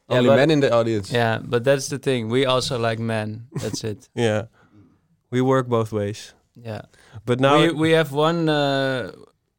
Yeah, 0.08 0.18
Only 0.18 0.28
but- 0.30 0.36
men 0.36 0.50
in 0.50 0.60
the 0.60 0.72
audience. 0.72 1.10
yeah, 1.12 1.38
but 1.42 1.64
that's 1.64 1.88
the 1.88 1.98
thing. 1.98 2.28
We 2.30 2.46
also 2.46 2.78
like 2.78 2.98
men. 3.02 3.46
That's 3.60 3.82
it. 3.84 4.08
Yeah, 4.14 4.46
we 5.30 5.40
work 5.40 5.66
both 5.68 5.92
ways. 5.92 6.34
Yeah. 6.54 6.82
But 7.24 7.40
now, 7.40 7.58
we 7.58 7.70
we 7.72 7.90
have 7.96 8.12
one 8.12 8.48
uh, 8.48 9.12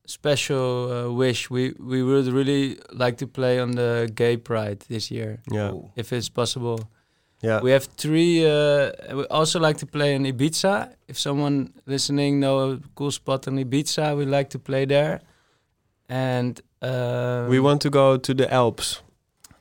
special 0.06 0.92
uh, 0.92 1.12
wish. 1.12 1.50
We 1.50 1.74
we 1.80 2.04
would 2.04 2.28
really 2.28 2.78
like 2.92 3.18
to 3.18 3.28
play 3.28 3.60
on 3.60 3.72
the 3.72 4.10
Gay 4.16 4.38
Pride 4.38 4.80
this 4.88 5.10
year, 5.12 5.40
yeah, 5.52 5.72
Ooh. 5.72 5.90
if 5.96 6.12
it's 6.12 6.30
possible. 6.30 6.80
yeah, 7.42 7.62
We 7.62 7.72
have 7.72 7.86
three. 7.98 8.46
Uh, 8.46 8.92
we 9.18 9.24
also 9.30 9.60
like 9.60 9.78
to 9.80 9.86
play 9.86 10.16
in 10.16 10.24
Ibiza. 10.24 10.90
If 11.08 11.18
someone 11.20 11.74
listening 11.86 12.40
know 12.40 12.72
a 12.72 12.80
cool 12.96 13.12
spot 13.12 13.48
in 13.48 13.58
Ibiza, 13.58 14.16
we 14.18 14.26
like 14.26 14.50
to 14.50 14.60
play 14.60 14.86
there. 14.86 15.20
And 16.10 16.60
uh, 16.82 17.48
we 17.50 17.60
want 17.60 17.82
to 17.82 17.90
go 17.90 18.18
to 18.18 18.34
the 18.34 18.48
Alps. 18.54 19.02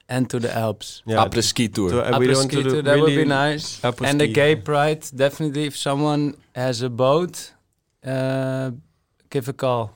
and 0.08 0.28
to 0.28 0.38
the 0.38 0.50
Alps. 0.54 1.02
Yeah, 1.06 1.24
Après 1.24 1.42
ski 1.42 1.68
tour. 1.68 1.90
to- 1.90 2.02
uh, 2.02 2.18
we 2.18 2.26
want 2.28 2.50
to 2.50 2.58
Après-ski 2.58 2.62
do 2.62 2.70
too, 2.70 2.82
that 2.82 2.98
would 3.00 3.16
be 3.16 3.24
nice. 3.24 3.80
après 3.82 4.06
and 4.08 4.20
the. 4.20 4.26
Gay 4.28 4.56
Pride, 4.56 5.02
definitely. 5.14 5.64
If 5.66 5.76
someone 5.76 6.34
has 6.54 6.82
a 6.82 6.88
boat, 6.90 7.52
uh, 8.04 8.72
give 9.30 9.48
a 9.48 9.52
call, 9.54 9.90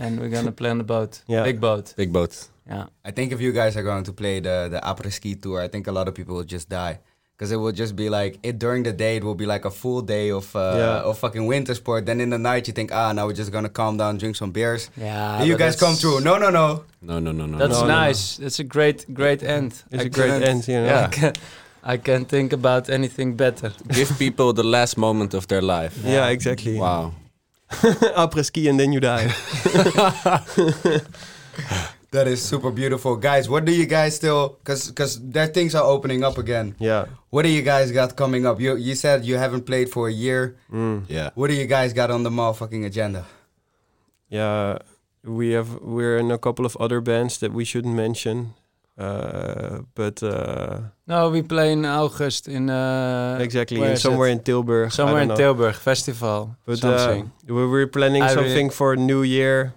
and 0.00 0.18
we're 0.20 0.32
gonna 0.36 0.52
play 0.60 0.70
on 0.70 0.78
the 0.78 0.84
boat. 0.96 1.12
Yeah. 1.34 1.44
Big 1.50 1.60
boat. 1.60 1.94
Big 1.96 2.10
boat. 2.12 2.48
Yeah. 2.68 2.86
I 3.04 3.10
think 3.16 3.32
if 3.32 3.40
you 3.40 3.52
guys 3.52 3.76
are 3.76 3.82
going 3.90 4.04
to 4.04 4.12
play 4.12 4.40
the 4.40 4.56
the 4.74 4.80
après 4.92 5.12
ski 5.12 5.34
tour, 5.42 5.58
I 5.66 5.68
think 5.68 5.86
a 5.86 5.92
lot 5.98 6.06
of 6.08 6.14
people 6.14 6.34
will 6.38 6.50
just 6.56 6.68
die. 6.68 6.96
Because 7.36 7.54
it 7.56 7.60
will 7.64 7.72
just 7.72 7.94
be 7.96 8.08
like 8.18 8.32
it 8.42 8.58
during 8.58 8.82
the 8.84 8.92
day. 8.92 9.16
It 9.16 9.24
will 9.24 9.34
be 9.44 9.46
like 9.54 9.64
a 9.64 9.70
full 9.82 10.02
day 10.02 10.26
of 10.30 10.46
uh, 10.54 10.60
Yeah. 10.82 11.08
of 11.08 11.16
fucking 11.18 11.46
winter 11.52 11.74
sport. 11.74 12.04
Then 12.04 12.20
in 12.20 12.28
the 12.30 12.38
night, 12.50 12.68
you 12.68 12.74
think, 12.74 12.90
ah, 12.92 13.12
now 13.16 13.24
we're 13.26 13.38
just 13.42 13.50
gonna 13.56 13.70
calm 13.80 13.96
down, 13.96 14.18
drink 14.18 14.36
some 14.36 14.52
beers. 14.52 14.90
Yeah. 14.96 15.38
Then 15.38 15.46
you 15.48 15.56
guys 15.56 15.74
come 15.76 15.94
that's- 15.96 16.00
through. 16.02 16.20
No, 16.20 16.34
no, 16.44 16.50
no. 16.50 16.66
No, 17.00 17.18
no, 17.18 17.32
no, 17.32 17.46
no. 17.46 17.56
That's 17.62 17.80
No, 17.80 17.86
no, 17.86 17.94
no. 17.94 18.00
nice. 18.06 18.22
That's 18.42 18.60
a 18.60 18.68
great, 18.76 18.98
great 19.20 19.42
end. 19.42 19.72
It's 19.90 20.02
I 20.04 20.06
a 20.06 20.08
great 20.10 20.30
couldn't- 20.32 20.48
end, 20.50 20.68
you 20.68 20.80
know. 20.82 20.86
Yeah. 20.92 21.06
I 21.10 21.16
can't, 21.18 21.38
I 21.94 21.96
can't 21.96 22.28
think 22.28 22.52
about 22.52 22.90
anything 22.90 23.36
better. 23.36 23.72
Give 23.88 24.10
people 24.18 24.52
the 24.52 24.68
last 24.76 24.98
moment 24.98 25.32
of 25.34 25.46
their 25.48 25.62
life. 25.62 25.94
Yeah, 26.04 26.28
exactly. 26.36 26.76
Wow. 26.78 27.12
après 28.16 28.44
ski 28.44 28.68
and 28.68 28.78
then 28.78 28.92
you 28.92 29.00
die. 29.00 29.28
That 32.12 32.26
is 32.26 32.42
super 32.42 32.72
beautiful, 32.72 33.14
guys. 33.14 33.48
What 33.48 33.64
do 33.64 33.70
you 33.70 33.86
guys 33.86 34.16
still? 34.16 34.58
Cause, 34.64 34.90
cause 34.90 35.20
their 35.22 35.46
things 35.46 35.76
are 35.76 35.84
opening 35.84 36.24
up 36.24 36.38
again. 36.38 36.74
Yeah. 36.80 37.06
What 37.30 37.42
do 37.42 37.48
you 37.48 37.62
guys 37.62 37.92
got 37.92 38.16
coming 38.16 38.46
up? 38.46 38.58
You, 38.60 38.74
you 38.74 38.96
said 38.96 39.24
you 39.24 39.36
haven't 39.36 39.62
played 39.64 39.90
for 39.90 40.08
a 40.08 40.12
year. 40.12 40.56
Mm. 40.72 41.04
Yeah. 41.08 41.30
What 41.36 41.50
do 41.50 41.54
you 41.54 41.66
guys 41.66 41.92
got 41.92 42.10
on 42.10 42.24
the 42.24 42.30
motherfucking 42.30 42.84
agenda? 42.84 43.26
Yeah, 44.28 44.78
we 45.22 45.50
have 45.52 45.80
we're 45.82 46.18
in 46.18 46.32
a 46.32 46.38
couple 46.38 46.66
of 46.66 46.76
other 46.78 47.00
bands 47.00 47.38
that 47.38 47.52
we 47.52 47.64
shouldn't 47.64 47.94
mention, 47.94 48.54
uh, 49.00 49.80
but 49.94 50.22
uh, 50.22 50.80
No, 51.06 51.30
we 51.30 51.42
play 51.42 51.72
in 51.72 51.84
August 51.84 52.46
in 52.48 52.68
uh, 52.70 53.38
exactly 53.40 53.80
in 53.80 53.96
somewhere 53.96 54.28
it? 54.28 54.32
in 54.32 54.40
Tilburg. 54.40 54.92
Somewhere 54.92 55.22
in 55.22 55.28
know. 55.28 55.36
Tilburg 55.36 55.74
festival. 55.74 56.56
But 56.66 56.84
uh, 56.84 57.22
we 57.48 57.66
we're 57.66 57.86
planning 57.90 58.22
I 58.22 58.26
really- 58.34 58.34
something 58.48 58.70
for 58.70 58.96
New 58.96 59.22
Year, 59.22 59.72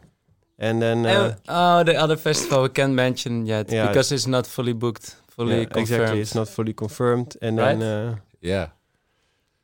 and 0.59 0.81
then 0.81 1.05
uh, 1.05 1.09
And- 1.09 1.35
oh, 1.47 1.83
the 1.83 1.95
other 1.95 2.17
festival 2.17 2.63
we 2.63 2.69
can't 2.69 2.93
mention 2.93 3.45
yet 3.45 3.71
Yeah. 3.71 3.87
because 3.87 4.11
it's 4.15 4.27
not 4.27 4.45
fully 4.47 4.73
booked, 4.73 5.15
fully 5.29 5.57
yeah, 5.59 5.65
confirmed. 5.65 5.81
exactly 6.01 6.19
it's 6.21 6.35
not 6.35 6.49
fully 6.49 6.73
confirmed, 6.73 7.37
and 7.41 7.57
then. 7.57 7.81
Uh, 7.81 8.15
Yeah. 8.41 8.67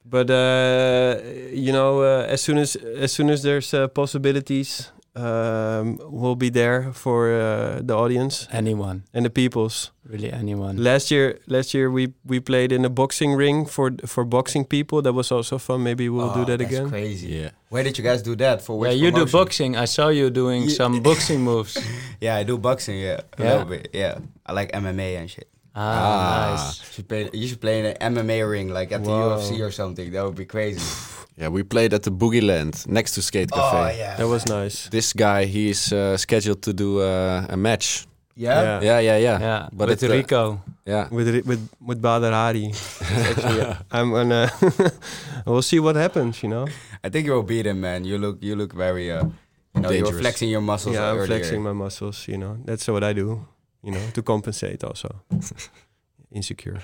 but 0.06 0.30
uh, 0.32 1.19
you 1.54 1.72
know, 1.72 2.02
uh, 2.02 2.34
as 2.34 2.41
soon 2.41 2.58
as 2.58 2.76
as 3.04 3.12
soon 3.12 3.30
as 3.30 3.41
there's 3.41 3.74
uh, 3.74 3.88
possibilities, 3.93 4.91
um, 5.19 5.99
we'll 6.10 6.36
be 6.36 6.49
there 6.49 6.91
for 6.93 7.29
uh, 7.34 7.82
the 7.84 7.93
audience 7.95 8.47
Anyone, 8.51 9.03
and 9.13 9.25
the 9.25 9.29
peoples. 9.29 9.91
really 10.10 10.32
anyone. 10.32 10.77
Last 10.77 11.12
year, 11.12 11.38
last 11.47 11.73
year 11.73 11.91
we 11.91 12.13
we 12.25 12.39
played 12.39 12.71
in 12.71 12.86
a 12.86 12.89
boxing 12.89 13.36
ring 13.38 13.65
for 13.67 13.91
for 14.05 14.23
boxing 14.25 14.65
people. 14.65 15.01
That 15.01 15.13
was 15.13 15.32
also 15.32 15.58
fun. 15.58 15.84
Maybe 15.84 16.10
we'll 16.10 16.34
do 16.34 16.41
Oh, 16.41 16.45
that 16.45 16.58
that's 16.60 16.71
again. 16.71 16.89
crazy. 16.89 17.27
Yeah. 17.27 17.49
Where 17.69 17.84
did 17.84 17.97
you 17.97 18.03
guys 18.03 18.21
do 18.23 18.36
that? 18.38 18.62
For 18.62 18.79
which 18.79 18.91
yeah, 18.91 19.05
you 19.05 19.12
do 19.12 19.25
boxing. 19.25 19.75
I 19.75 19.86
saw 19.86 20.08
you 20.10 20.29
doing 20.32 20.63
Ye- 20.63 20.69
some 20.75 21.01
boxing 21.01 21.41
moves. 21.43 21.77
Yeah, 22.21 22.36
I 22.39 22.43
do 22.43 22.58
boxing. 22.58 22.97
Yeah, 22.99 23.21
a 23.38 23.43
Yeah? 23.43 23.51
little 23.51 23.65
bit. 23.69 23.89
Yeah, 23.93 24.17
I 24.45 24.53
like 24.53 24.71
MMA 24.73 25.17
and 25.19 25.29
shit. 25.29 25.47
Ah, 25.80 25.86
Ah. 25.86 26.52
nice. 26.52 26.80
You 26.80 26.86
should 26.94 27.08
play. 27.08 27.30
You 27.34 27.48
should 27.48 27.62
play 27.62 27.80
in 27.80 27.86
an 27.92 28.13
MMA 28.13 28.44
ring, 28.44 28.68
like 28.80 28.92
at 28.96 29.04
the 29.04 29.12
UFC 29.12 29.62
or 29.62 29.72
something. 29.72 30.12
That 30.12 30.24
would 30.26 30.36
be 30.36 30.46
crazy. 30.46 30.82
Yeah, 31.39 31.48
we 31.48 31.63
played 31.63 31.94
at 31.94 32.04
the 32.04 32.12
Boogie 32.12 32.44
Land 32.44 32.84
next 32.86 33.13
to 33.15 33.22
Skate 33.22 33.50
Cafe. 33.50 33.78
oh 33.78 33.88
yeah. 33.98 34.18
That 34.20 34.28
was 34.28 34.44
nice. 34.46 34.89
This 34.92 35.13
guy, 35.13 35.46
he's 35.46 35.94
uh, 35.94 36.18
scheduled 36.18 36.62
to 36.63 36.74
do 36.74 37.00
uh, 37.00 37.46
a 37.48 37.56
match. 37.56 38.08
Yeah. 38.36 38.60
Yeah. 38.62 38.82
Yeah, 38.84 39.00
yeah, 39.00 39.18
yeah. 39.18 39.39
Yeah, 39.39 39.68
But 39.72 39.88
with 39.88 40.04
it, 40.04 40.12
uh, 40.12 40.15
Rico. 40.20 40.60
Yeah. 40.86 41.08
With 41.08 41.28
with 41.48 41.62
with 41.80 42.02
Badr 42.02 42.34
Hari. 42.36 42.74
Actually, 43.32 43.63
I'm 43.92 44.12
gonna. 44.12 44.52
we'll 45.48 45.62
see 45.63 45.80
what 45.80 45.96
happens. 45.96 46.44
You 46.44 46.50
know. 46.52 46.68
I 47.04 47.10
think 47.10 47.24
you'll 47.26 47.48
beat 47.48 47.65
him, 47.72 47.80
man. 47.80 48.04
You 48.04 48.18
look. 48.20 48.44
You 48.44 48.56
look 48.60 48.74
very. 48.76 49.08
Uh, 49.08 49.32
you 49.76 49.82
know, 49.82 49.92
you 49.96 50.04
were 50.04 50.12
Dangerous. 50.12 50.20
flexing 50.22 50.50
your 50.52 50.62
muscles. 50.62 50.96
yeah, 50.96 51.08
I'm 51.08 51.15
earlier. 51.24 51.28
flexing 51.39 51.63
my 51.63 51.72
muscles. 51.74 52.28
You 52.28 52.36
know, 52.38 52.58
that's 52.68 52.84
what 52.92 53.04
I 53.04 53.13
do. 53.15 53.48
You 53.84 53.92
know, 53.92 54.10
to 54.13 54.22
compensate 54.22 54.84
also. 54.84 55.08
Insecure. 56.32 56.80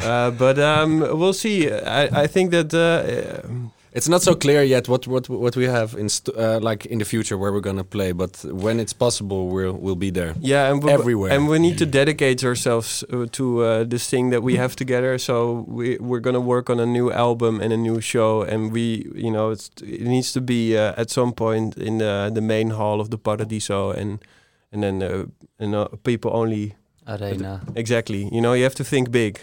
uh, 0.00 0.30
but 0.30 0.58
um, 0.58 1.00
we'll 1.00 1.32
see. 1.32 1.70
I, 1.70 2.22
I 2.24 2.26
think 2.26 2.50
that 2.50 2.72
uh, 2.74 3.46
um, 3.48 3.70
It's 3.92 4.08
not 4.08 4.22
so 4.22 4.34
clear 4.34 4.62
yet 4.62 4.86
what 4.88 5.06
what 5.06 5.28
what 5.28 5.56
we 5.56 5.64
have 5.68 5.94
in 5.98 6.08
st- 6.08 6.36
uh, 6.36 6.58
like 6.70 6.86
in 6.90 6.98
the 6.98 7.04
future 7.04 7.36
where 7.38 7.50
we're 7.52 7.62
gonna 7.70 7.84
play, 7.84 8.12
but 8.12 8.44
when 8.44 8.78
it's 8.80 8.92
possible, 8.94 9.48
we'll 9.48 9.72
we'll 9.72 9.96
be 9.96 10.10
there. 10.10 10.34
yeah, 10.40 10.70
and 10.70 10.82
we, 10.84 10.90
Everywhere. 10.92 11.32
and 11.32 11.48
we 11.48 11.58
need 11.58 11.78
to 11.78 11.86
dedicate 11.86 12.44
ourselves 12.44 13.04
uh, 13.12 13.26
to 13.32 13.44
uh, 13.64 13.84
this 13.88 14.08
thing 14.10 14.30
that 14.30 14.42
we 14.42 14.56
have 14.56 14.74
together. 14.76 15.18
So 15.18 15.64
we 15.68 15.96
we're 16.00 16.20
gonna 16.22 16.40
work 16.54 16.70
on 16.70 16.80
a 16.80 16.86
new 16.86 17.10
album 17.12 17.60
and 17.60 17.72
a 17.72 17.76
new 17.76 18.00
show, 18.00 18.42
and 18.42 18.72
we 18.72 19.06
you 19.14 19.30
know 19.30 19.52
it's, 19.52 19.70
it 19.82 20.06
needs 20.06 20.32
to 20.32 20.40
be 20.40 20.76
uh, 20.76 20.92
at 21.00 21.10
some 21.10 21.32
point 21.32 21.76
in 21.76 21.98
the 21.98 22.30
the 22.34 22.42
main 22.42 22.70
hall 22.70 23.00
of 23.00 23.08
the 23.08 23.18
Paradiso, 23.18 23.90
and 23.90 24.18
and 24.72 24.82
then 24.82 25.02
uh, 25.02 25.26
and 25.58 25.74
uh, 25.74 25.88
people 26.02 26.30
only 26.34 26.74
Arena. 27.06 27.60
exactly. 27.74 28.28
You 28.32 28.40
know, 28.40 28.52
you 28.54 28.62
have 28.64 28.74
to 28.76 28.84
think 28.84 29.10
big. 29.10 29.38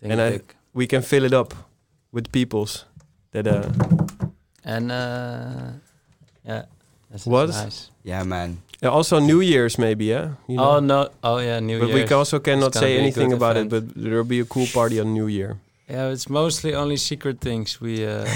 Think 0.00 0.12
And 0.12 0.20
I- 0.20 0.40
We 0.74 0.86
can 0.86 1.02
fill 1.02 1.24
it 1.24 1.32
up 1.32 1.54
with 2.12 2.30
peoples 2.30 2.84
that 3.32 3.46
uh, 3.46 3.62
And 4.64 4.92
uh, 4.92 5.72
yeah, 6.46 6.62
that's 7.10 7.26
What? 7.26 7.48
nice. 7.48 7.90
Yeah, 8.04 8.24
man. 8.24 8.58
yeah, 8.82 8.90
also 8.90 9.18
New 9.18 9.40
Year's 9.40 9.76
maybe, 9.78 10.04
yeah. 10.04 10.34
You 10.46 10.56
know? 10.56 10.76
Oh 10.76 10.80
no! 10.80 11.08
Oh 11.22 11.38
yeah, 11.38 11.60
New 11.60 11.76
Year's. 11.78 11.80
but 11.90 11.96
Year's. 11.96 12.10
we 12.10 12.16
also 12.16 12.38
cannot 12.38 12.74
say 12.74 12.98
anything 12.98 13.32
about 13.32 13.56
event. 13.56 13.72
it. 13.72 13.94
But 13.94 14.02
there'll 14.02 14.24
be 14.28 14.40
a 14.40 14.44
cool 14.44 14.66
party 14.72 15.00
on 15.00 15.12
New 15.14 15.26
Year. 15.28 15.56
Yeah, 15.90 16.12
it's 16.12 16.28
mostly 16.28 16.74
only 16.74 16.96
secret 16.96 17.40
things 17.40 17.80
we. 17.80 18.06
Uh, 18.06 18.26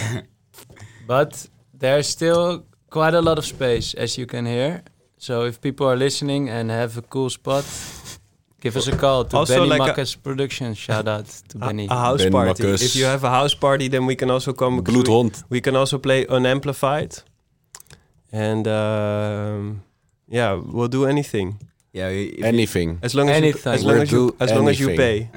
but 1.07 1.49
there's 1.79 2.09
still 2.09 2.65
quite 2.91 3.15
a 3.15 3.21
lot 3.21 3.39
of 3.39 3.45
space, 3.45 3.95
as 3.95 4.17
you 4.19 4.27
can 4.27 4.47
hear. 4.47 4.83
So 5.23 5.45
if 5.45 5.61
people 5.61 5.87
are 5.87 5.97
listening 5.97 6.51
and 6.51 6.69
have 6.71 6.99
a 6.99 7.03
cool 7.03 7.31
spot, 7.31 7.65
give 8.61 8.77
us 8.77 8.89
a 8.89 8.97
call 8.97 9.25
to 9.27 9.37
Also 9.37 9.55
Benny 9.55 9.69
like 9.79 9.95
Makkas 9.97 10.17
Productions. 10.21 10.77
Shout 10.77 11.07
out 11.07 11.27
to 11.51 11.59
A, 11.59 11.67
Benny. 11.67 11.87
a 11.89 11.95
house 11.95 12.23
Ben 12.25 12.33
party. 12.33 12.63
Marcus. 12.65 12.83
If 12.83 12.97
you 12.97 13.05
have 13.05 13.23
a 13.23 13.31
house 13.31 13.55
party, 13.55 13.87
then 13.89 14.05
we 14.07 14.17
can 14.17 14.31
also 14.31 14.53
come. 14.53 14.79
because 14.81 14.97
we, 14.97 15.03
Bloedhond. 15.05 15.45
we 15.49 15.61
can 15.61 15.77
also 15.77 15.99
play 15.99 16.27
unamplified, 16.27 17.23
and 18.33 18.67
um, 18.67 19.83
yeah, 20.29 20.55
we'll 20.75 20.89
do 20.89 21.05
anything 21.07 21.55
Yeah. 21.93 22.09
You, 22.09 22.43
Anything. 22.43 22.99
as 23.03 23.15
long 23.15 23.29
as 23.31 23.37
Anything. 23.37 23.73
you, 23.73 23.79
as 23.79 23.85
long 23.85 23.99
as 24.03 24.11
you 24.11 24.19
do 24.31 24.37
as 24.41 24.51
long 24.53 24.69
as 24.69 24.81
you 24.81 24.89
pay. 24.97 25.31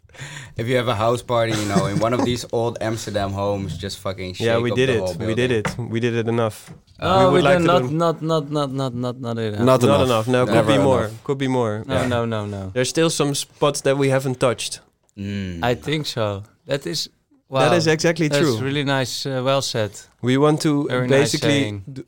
if 0.58 0.66
you 0.68 0.76
have 0.76 0.88
a 0.88 0.94
house 0.94 1.22
party, 1.22 1.52
you 1.52 1.64
know, 1.72 1.86
in 1.86 1.98
one 2.00 2.12
of 2.12 2.24
these 2.24 2.44
old 2.52 2.78
Amsterdam 2.80 3.30
homes, 3.32 3.78
just 3.78 3.98
fucking. 3.98 4.34
Shake 4.34 4.46
yeah, 4.46 4.58
we 4.58 4.70
up 4.70 4.76
did 4.76 4.88
the 4.88 4.94
it. 4.94 5.00
whole 5.00 5.14
We 5.28 5.34
did 5.34 5.50
it. 5.52 5.66
We 5.78 6.00
did 6.00 6.14
it 6.14 6.28
enough. 6.28 6.70
oh, 7.00 7.18
we 7.18 7.26
we 7.26 7.32
would 7.34 7.44
like 7.44 7.58
to 7.58 7.64
not, 7.64 7.82
do- 7.82 7.90
not, 7.90 8.22
not, 8.22 8.50
not, 8.50 8.70
not, 8.72 8.94
not, 8.94 9.16
not 9.20 9.38
enough. 9.38 9.60
Not 9.60 9.80
Not 9.82 9.82
enough. 9.82 10.06
enough. 10.06 10.26
No, 10.28 10.46
could 10.46 10.54
Never 10.54 10.72
be 10.76 10.82
more. 10.82 11.10
Could 11.24 11.38
be 11.38 11.48
more. 11.48 11.84
No, 11.86 11.94
Yeah. 11.94 12.06
no, 12.08 12.24
no, 12.24 12.46
no. 12.46 12.70
There's 12.74 12.88
still 12.88 13.10
some 13.10 13.34
spots 13.34 13.80
that 13.82 13.96
we 13.96 14.08
haven't 14.10 14.38
touched. 14.40 14.80
Mm. 15.16 15.62
I 15.62 15.74
think 15.74 16.06
so. 16.06 16.42
That 16.66 16.86
is. 16.86 17.08
Wow. 17.48 17.60
That 17.70 17.76
is 17.78 17.86
exactly 17.86 18.28
That's 18.28 18.42
true. 18.42 18.58
really 18.60 18.84
nice. 18.84 19.24
Uh, 19.26 19.40
well 19.44 19.62
said. 19.62 19.90
we 20.20 20.36
want 20.36 20.60
to 20.62 20.86
Very 20.88 21.08
basically, 21.08 21.60
saying. 21.62 21.82
d- 21.90 22.04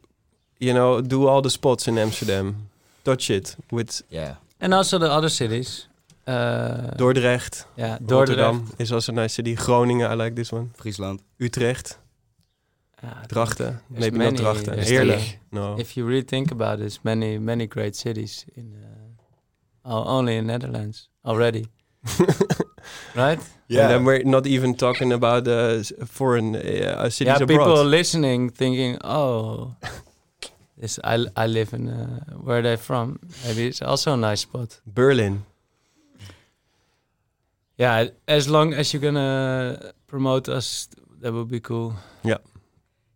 you 0.59 0.75
know, 0.75 1.01
do 1.01 1.27
all 1.27 1.41
the 1.41 1.49
spots 1.51 1.89
in 1.89 1.97
Amsterdam, 1.99 2.69
touch 3.05 3.31
it 3.31 3.57
with 3.71 4.03
yeah. 4.11 4.35
And 4.61 4.75
also 4.75 4.99
the 4.99 5.11
other 5.11 5.31
cities. 5.31 5.87
Uh, 6.31 6.97
Dordrecht, 6.97 7.67
yeah, 7.77 7.97
Dordrecht. 8.01 8.39
Rotterdam 8.39 8.69
is 8.79 8.93
also 8.93 9.13
a 9.13 9.15
nice 9.15 9.35
city. 9.35 9.55
Groningen, 9.55 10.11
I 10.11 10.15
like 10.15 10.35
this 10.37 10.53
one. 10.53 10.71
Friesland. 10.77 11.21
Utrecht, 11.39 11.99
Yeah, 13.03 13.27
Drachten, 13.29 13.81
many- 13.89 14.11
not 14.11 14.37
Drachten. 14.37 14.75
Heerlen, 14.79 15.17
many. 15.17 15.39
no. 15.51 15.77
If 15.79 15.97
you 15.97 16.07
really 16.07 16.25
think 16.25 16.51
about 16.53 16.75
it, 16.75 16.81
there's 16.81 17.01
many, 17.03 17.39
many 17.39 17.67
great 17.67 17.97
cities 17.97 18.45
in 18.55 18.75
uh, 19.85 20.05
only 20.19 20.37
in 20.37 20.47
Netherlands 20.47 21.09
already, 21.25 21.65
right? 23.17 23.41
And 23.71 23.91
then 23.91 24.05
we're 24.05 24.23
not 24.25 24.47
even 24.47 24.75
talking 24.75 25.13
about 25.13 25.47
uh, 25.49 25.83
foreign 26.07 26.57
uh, 26.57 27.09
cities 27.11 27.27
yeah, 27.27 27.43
abroad. 27.43 27.49
people 27.49 27.85
listening 27.85 28.51
thinking, 28.53 28.99
oh, 29.05 29.75
this 30.77 30.99
I 31.05 31.27
I 31.37 31.47
live 31.47 31.73
in 31.77 31.89
uh, 31.89 32.21
where 32.45 32.63
they're 32.63 32.77
from. 32.77 33.19
Maybe 33.45 33.67
it's 33.69 33.81
also 33.83 34.13
a 34.13 34.17
nice 34.17 34.41
spot. 34.43 34.81
Berlin. 34.87 35.45
Yeah, 37.81 38.09
as 38.29 38.47
long 38.47 38.75
as 38.75 38.93
you're 38.93 39.01
gonna 39.03 39.93
promote 40.07 40.49
us, 40.51 40.89
that 41.23 41.33
would 41.33 41.49
be 41.49 41.61
cool. 41.61 41.95
Yeah, 42.23 42.39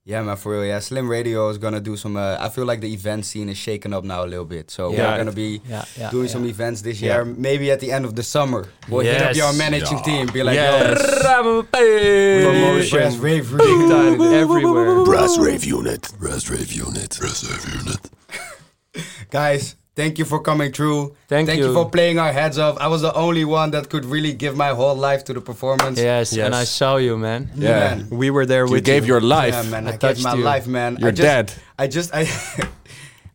Yeah, 0.07 0.23
man, 0.23 0.37
for 0.37 0.53
real. 0.53 0.65
Yeah, 0.65 0.81
Slim 0.81 1.09
Radio 1.09 1.49
is 1.51 1.57
gonna 1.59 1.81
do 1.81 1.97
some. 1.97 2.17
Uh, 2.17 2.37
I 2.47 2.49
feel 2.51 2.67
like 2.67 2.81
the 2.81 2.93
event 2.93 3.25
scene 3.25 3.49
is 3.51 3.57
shaken 3.59 3.93
up 3.95 4.05
now 4.05 4.25
a 4.25 4.29
little 4.33 4.45
bit. 4.57 4.71
So 4.71 4.83
Yeah. 4.93 4.97
we're 5.13 5.19
gonna 5.19 5.33
be 5.33 5.61
Yeah, 5.69 5.85
yeah. 5.99 6.11
doing 6.11 6.27
yeah. 6.27 6.33
some 6.33 6.45
events 6.47 6.83
this 6.83 7.01
Yeah. 7.01 7.15
year. 7.15 7.25
Maybe 7.25 7.71
at 7.71 7.81
the 7.81 7.91
end 7.93 8.05
of 8.05 8.13
the 8.15 8.23
summer. 8.23 8.63
We'll 8.89 9.01
hit 9.05 9.17
up 9.23 9.29
Yes. 9.35 9.37
your 9.37 9.53
managing 9.55 10.01
team. 10.03 10.27
Be 10.33 10.43
like, 10.43 10.57
Yes. 10.57 11.01
yo, 11.25 11.63
Promotion. 11.63 12.99
Brass 12.99 13.17
Rave 13.17 13.51
Big 13.57 13.89
time 13.91 14.21
everywhere. 14.21 15.05
Brass 15.05 15.39
Rave 15.39 15.65
Unit. 15.65 16.03
Brass 16.21 16.49
Rave 16.51 16.73
Unit. 16.73 17.17
Brass 17.21 17.41
Rave 17.49 17.67
Unit. 17.81 18.03
Guys, 19.31 19.77
thank 19.95 20.19
you 20.19 20.25
for 20.25 20.41
coming 20.41 20.73
through. 20.73 21.15
Thank 21.29 21.49
you. 21.51 21.67
you. 21.67 21.73
for 21.75 21.89
playing 21.91 22.19
our 22.19 22.33
heads 22.33 22.59
off. 22.59 22.77
I 22.79 22.89
was 22.89 23.03
the 23.03 23.13
only 23.15 23.45
one 23.45 23.71
that 23.73 23.89
could 23.91 24.05
really 24.05 24.33
give 24.33 24.57
my 24.57 24.71
whole 24.71 24.95
life 24.95 25.25
to 25.25 25.33
the 25.33 25.41
performance. 25.41 25.99
Yes, 25.99 26.33
Yes. 26.33 26.47
and 26.47 26.55
I 26.55 26.65
saw 26.65 26.97
you, 26.97 27.17
man. 27.17 27.51
Yeah. 27.55 27.69
man. 27.97 28.09
We 28.11 28.31
were 28.31 28.47
there 28.47 28.67
You 28.67 28.73
with 28.73 28.85
gave 28.85 29.03
you. 29.05 29.13
your 29.15 29.21
life. 29.21 29.55
Yeah, 29.55 29.71
man. 29.71 29.87
I, 29.87 29.89
I 29.89 29.93
gave 29.93 30.01
touched 30.01 30.25
my 30.25 30.35
you. 30.35 30.43
life, 30.45 30.67
man. 30.67 30.97
You're 31.01 31.13
just, 31.13 31.23
dead. 31.23 31.53
I 31.79 31.87
just, 31.87 32.11
I, 32.15 32.23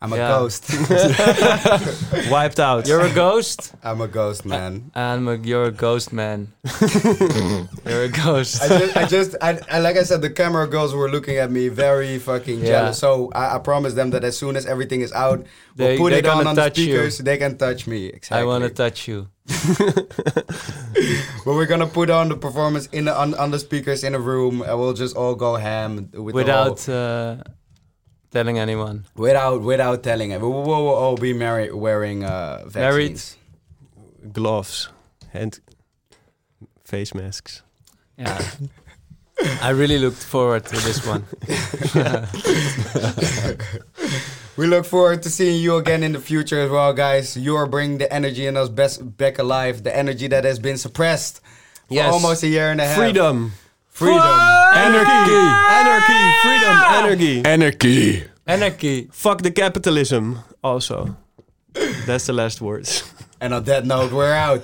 I'm 0.02 0.14
a 0.14 0.16
Yeah. 0.18 0.30
ghost. 0.30 0.64
wiped 2.32 2.60
out. 2.60 2.88
You're 2.88 3.02
a 3.02 3.14
ghost. 3.14 3.74
I'm 3.84 4.00
a 4.00 4.08
ghost, 4.08 4.46
man. 4.46 4.92
I'm 4.96 5.28
a, 5.28 5.36
you're 5.36 5.66
a 5.66 5.72
ghost 5.72 6.14
man. 6.14 6.54
you're 7.86 8.04
a 8.04 8.08
ghost. 8.10 8.62
I 8.62 8.68
just, 8.80 8.98
I 8.98 9.06
just, 9.06 9.36
I, 9.42 9.60
I, 9.70 9.80
like 9.80 9.98
I 9.98 10.04
said, 10.04 10.22
the 10.22 10.30
camera 10.30 10.68
girls 10.68 10.94
were 10.96 11.10
looking 11.10 11.36
at 11.38 11.52
me 11.52 11.68
very 11.68 12.18
fucking 12.18 12.60
Yeah. 12.60 12.66
jealous. 12.68 13.00
So 13.00 13.30
I, 13.36 13.56
I 13.56 13.60
promised 13.60 13.98
them 13.98 14.12
that 14.12 14.24
as 14.24 14.38
soon 14.38 14.56
as 14.56 14.66
everything 14.66 15.02
is 15.02 15.12
out, 15.12 15.40
we'll 15.76 15.88
They- 15.88 15.98
put 15.98 16.12
they 16.12 16.20
it 16.20 16.26
on 16.28 16.48
on 16.48 16.56
the 16.56 16.62
touch 16.62 16.78
you. 16.78 16.86
speakers. 16.86 17.18
They 17.18 17.38
can 17.38 17.58
touch 17.58 17.86
me. 17.86 18.06
Exactly. 18.08 18.38
I 18.42 18.46
want 18.46 18.64
to 18.64 18.70
touch 18.70 19.06
you. 19.08 19.28
But 21.46 21.54
we're 21.56 21.66
gonna 21.66 21.88
put 21.88 22.10
on 22.10 22.30
the 22.30 22.36
performance 22.38 22.88
in 22.88 23.06
the, 23.06 23.16
on, 23.18 23.34
on 23.36 23.52
the 23.52 23.60
speakers 23.60 24.04
in 24.04 24.14
a 24.16 24.20
room, 24.20 24.62
and 24.62 24.78
we'll 24.80 24.94
just 24.94 25.16
all 25.16 25.36
go 25.36 25.56
ham 25.56 25.96
with 25.96 26.12
the 26.12 26.18
whole- 26.18 26.26
Without 26.34 26.88
uh, 26.90 27.38
telling 28.32 28.60
anyone. 28.60 29.06
Without 29.15 29.62
without 29.62 30.04
telling 30.04 30.32
it, 30.32 30.42
we 30.42 30.48
will 30.48 30.89
all 30.89 31.18
be 31.18 31.34
married 31.34 31.74
wearing 31.74 32.24
uh, 32.24 32.63
vaccines. 32.65 33.38
Married. 34.22 34.34
Gloves, 34.34 34.89
hand, 35.32 35.60
face 36.84 37.13
masks. 37.13 37.62
Yeah. 38.18 38.42
I 39.62 39.70
really 39.70 39.98
looked 39.98 40.22
forward 40.22 40.65
to 40.65 40.76
this 40.76 41.06
one. 41.06 41.24
We 44.60 44.68
look 44.68 44.84
forward 44.84 45.24
to 45.24 45.30
seeing 45.30 45.63
you 45.63 45.78
again 45.78 46.04
in 46.04 46.12
the 46.12 46.20
future 46.20 46.60
as 46.60 46.70
well, 46.70 46.92
guys. 46.92 47.38
You 47.38 47.56
are 47.56 47.65
bringing 47.65 47.98
the 47.98 48.12
energy 48.12 48.46
in 48.46 48.58
us 48.58 48.68
best 48.68 49.15
back 49.15 49.39
alive, 49.39 49.84
the 49.84 49.96
energy 49.96 50.28
that 50.28 50.44
has 50.44 50.60
been 50.60 50.78
suppressed 50.78 51.39
for 51.88 52.04
almost 52.04 52.44
a 52.44 52.50
year 52.50 52.70
and 52.70 52.82
a 52.82 52.86
half. 52.86 52.98
Freedom, 52.98 53.54
freedom. 54.00 54.40
anarchy, 54.88 55.36
anarchy, 55.80 56.22
freedom, 56.42 56.76
anarchy. 56.98 57.36
Anarchy. 57.44 58.24
Anarchy. 58.48 59.10
Fuck 59.12 59.42
the 59.42 59.52
capitalism. 59.52 60.40
Also, 60.64 61.18
that's 62.06 62.26
the 62.28 62.34
last 62.34 62.62
words. 62.62 63.04
And 63.42 63.54
on 63.54 63.64
that 63.66 63.86
note, 63.86 64.12
we're 64.12 64.34
out. 64.34 64.62